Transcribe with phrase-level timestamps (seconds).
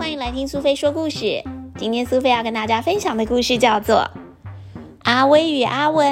[0.00, 1.44] 欢迎来听苏菲说故事。
[1.76, 3.96] 今天苏菲要跟大家分享的故事叫做
[5.02, 6.08] 《阿威与阿文》。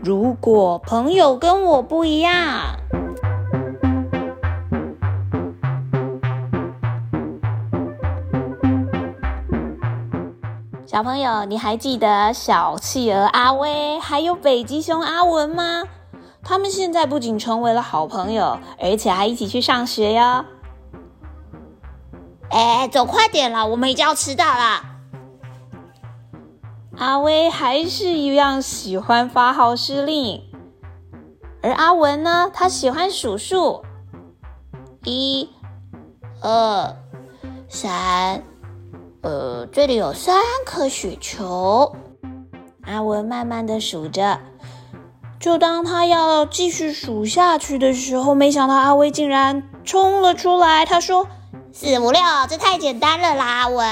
[0.00, 2.76] 如果朋友跟我不一样，
[10.86, 15.82] 小朋友，你还记得小企鹅阿威还有北极熊阿文吗？
[16.44, 20.44] 他们现在不仅成为了好朋友，而且还一起去上学哟。
[22.50, 24.82] 哎，走快点啦，我们已经要迟到了。
[26.96, 30.42] 阿威还是一样喜欢发号施令，
[31.62, 33.84] 而阿文呢，他喜欢数数，
[35.04, 35.50] 一、
[36.40, 36.96] 二、
[37.68, 38.42] 三，
[39.22, 41.94] 呃，这里有三颗雪球。
[42.82, 44.40] 阿文慢慢的数着，
[45.38, 51.28] 就当他要继续数下去的时候，没想到阿威竟然冲了出来，他说。
[51.80, 53.44] 四五六，这太简单了啦！
[53.44, 53.86] 阿文，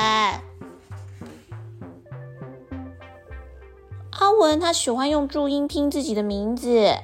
[4.11, 6.97] 阿文他喜欢用注音拼自己的名字，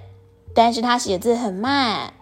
[0.53, 2.15] 但是他写字很慢。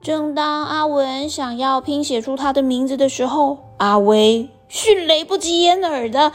[0.00, 6.32] 正当阿文想要拼写出他的名字的时候，阿威迅雷不及掩耳的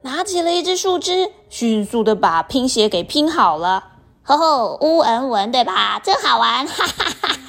[0.00, 3.90] 拿起了一只树枝，迅速的把拼写给拼好了。
[4.24, 6.00] 吼吼，乌恩文对吧？
[6.00, 7.41] 真好玩，哈哈哈哈！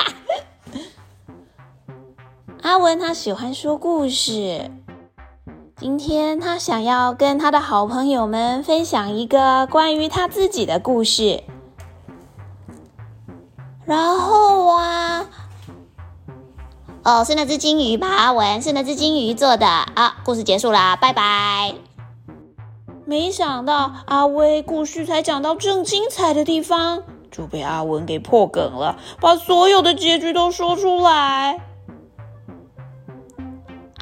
[2.63, 4.71] 阿文他喜欢说故事，
[5.75, 11.43] 今天他想要跟他的好朋友们分享一个关于他自己的故事。
[13.83, 15.25] 然后啊，
[17.03, 18.07] 哦，是那只金鱼吧？
[18.07, 20.21] 阿文是那只金鱼做的啊。
[20.23, 21.75] 故事结束啦，拜拜。
[23.03, 31.59] 没想到阿威故事才讲到正精彩的地方，就被阿文给破梗了，把所有的结局都说出来。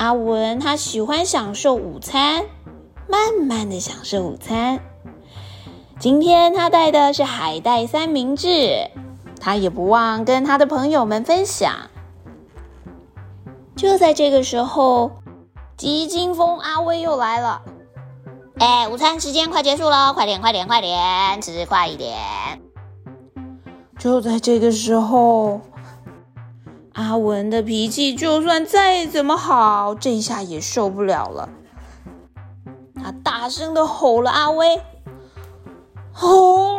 [0.01, 2.45] 阿文他喜欢享受午餐，
[3.07, 4.79] 慢慢的享受午餐。
[5.99, 8.89] 今天他带的是海带三明治，
[9.39, 11.71] 他也不忘跟他的朋友们分享。
[13.75, 15.11] 就在这个时候，
[15.77, 17.61] 急惊风阿威又来了。
[18.57, 22.17] 哎，午餐时间快结束了，快点快点快点，吃快一点。
[23.99, 25.61] 就在这个时候。
[27.11, 31.49] 阿文的脾气就算再怎么好，这下也受不了了。
[33.03, 34.81] 他大声的吼了：“阿威，
[36.13, 36.77] 吼！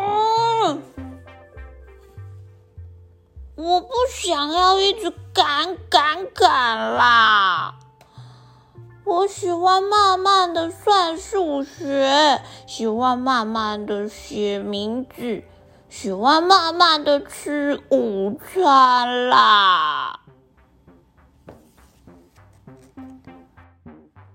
[3.57, 7.75] 我不想要一直赶赶赶啦！
[9.05, 15.43] 我喜欢慢慢的算数学，喜欢慢慢的写名字。”
[15.93, 20.21] 喜欢慢慢的吃午餐啦。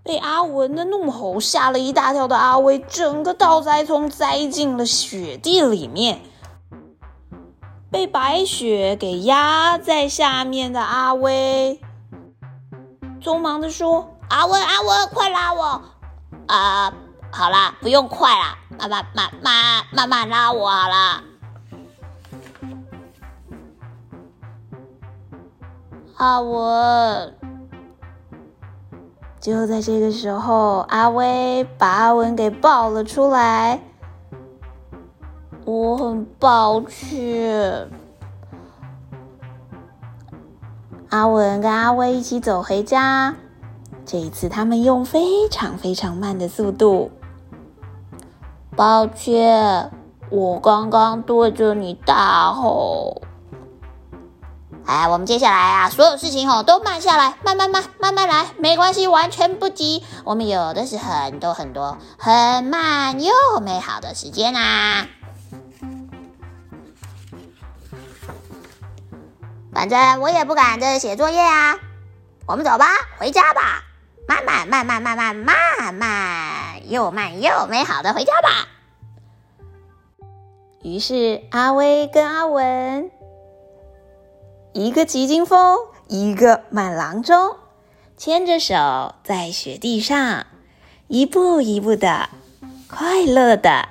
[0.07, 6.21] 被阿文的怒吼吓了一大跳的阿威，整个倒栽葱栽进了雪地里面。
[7.91, 11.81] 被白雪给压在下面的阿威，
[13.21, 15.81] 匆忙的说：“阿文，阿文，快拉我！
[16.47, 16.93] 啊，
[17.29, 21.23] 好啦，不用快啦，慢慢慢慢慢慢拉我好了。”
[26.15, 27.35] 阿文，
[29.47, 33.79] 就在这个时候，阿威把阿文给抱了出来。
[35.63, 37.87] 我很抱歉。
[41.07, 43.35] 阿文跟阿威一起走回家，
[44.05, 47.09] 这一次他们用非常非常慢的速度。
[48.75, 49.89] 抱歉，
[50.29, 53.21] 我刚刚对着你大吼。
[54.87, 60.01] 哎，我们接下来啊，所有事情哦都慢下来，慢慢慢，慢慢来，没关系，完全不急。
[60.23, 65.05] 我们有的是很多很多很慢又美好的时间啊。
[69.73, 71.77] 反正我也不赶着写作业啊。
[72.47, 72.87] 我们走吧，
[73.17, 73.83] 回家吧，
[74.25, 78.69] 慢慢慢慢慢慢慢慢，又慢又美好的回家吧。
[80.81, 83.11] 于是阿威跟阿文。
[84.77, 85.75] 一个急惊风，
[86.07, 87.55] 一个慢郎中，
[88.15, 90.45] 牵着手在雪地上，
[91.07, 92.29] 一步一步的，
[92.87, 93.89] 快乐的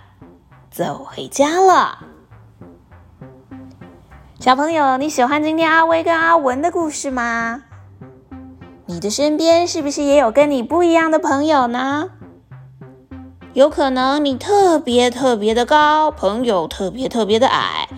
[0.70, 2.06] 走回家了。
[4.38, 7.64] 小朋友，你喜欢今天阿威跟阿文的故事吗？
[8.84, 12.10] 你的身边是不是也有跟你不一样的朋友呢？
[13.54, 17.88] 有可能你特别特别的高，朋友特别特别的矮。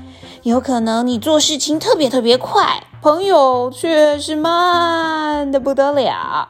[0.48, 6.48] 有可能你做事情特别特别快，朋友却是慢的不得了。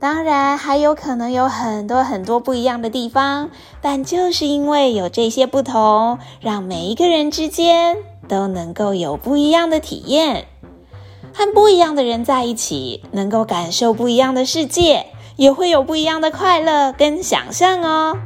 [0.00, 3.50] 当然还有可能有很多很多不一样的地方，
[3.82, 10.46] 但就是因为有这些不同，让每一个人之间都能够有不一样的体验。
[11.34, 18.16] 和不一样的人在一起，能够感受不一样的世界，也会有不一样的快乐跟想象哦。